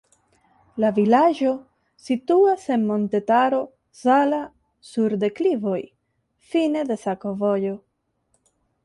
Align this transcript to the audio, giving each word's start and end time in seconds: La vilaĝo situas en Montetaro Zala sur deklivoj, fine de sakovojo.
La 0.83 0.89
vilaĝo 0.93 1.49
situas 2.05 2.63
en 2.75 2.87
Montetaro 2.91 3.59
Zala 3.99 4.39
sur 4.93 5.15
deklivoj, 5.25 5.79
fine 6.55 6.83
de 6.93 6.99
sakovojo. 7.03 7.77